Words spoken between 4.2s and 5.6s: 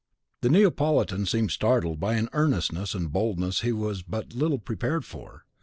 little prepared for.